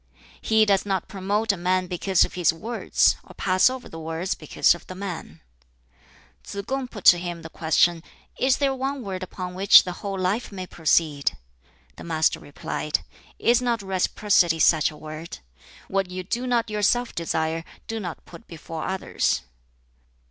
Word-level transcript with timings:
"He 0.41 0.65
does 0.65 0.83
not 0.83 1.07
promote 1.07 1.51
a 1.51 1.57
man 1.57 1.85
because 1.85 2.25
of 2.25 2.33
his 2.33 2.51
words, 2.51 3.17
or 3.23 3.35
pass 3.35 3.69
over 3.69 3.87
the 3.87 3.99
words 3.99 4.33
because 4.33 4.73
of 4.73 4.87
the 4.87 4.95
man." 4.95 5.41
Tsz 6.43 6.65
kung 6.67 6.87
put 6.87 7.03
to 7.05 7.19
him 7.19 7.43
the 7.43 7.51
question, 7.51 8.01
"Is 8.39 8.57
there 8.57 8.73
one 8.73 9.03
word 9.03 9.21
upon 9.21 9.53
which 9.53 9.83
the 9.83 9.91
whole 10.01 10.17
life 10.17 10.51
may 10.51 10.65
proceed?" 10.65 11.37
The 11.97 12.03
Master 12.03 12.39
replied, 12.39 13.01
"Is 13.37 13.61
not 13.61 13.83
Reciprocity 13.83 14.57
such 14.57 14.89
a 14.89 14.97
word? 14.97 15.37
what 15.87 16.09
you 16.09 16.23
do 16.23 16.47
not 16.47 16.71
yourself 16.71 17.13
desire, 17.13 17.63
do 17.85 17.99
not 17.99 18.25
put 18.25 18.47
before 18.47 18.85
others." 18.85 19.41